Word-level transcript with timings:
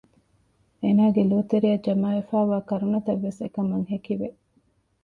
އޭނާގެ 0.81 1.21
ލޯތެރެއަށް 1.31 1.83
ޖަމާވެފައިވާ 1.85 2.57
ކަރުނަތައްވެސް 2.69 3.39
އެކަމަށް 3.43 3.87
ހެކިވެ 3.91 4.27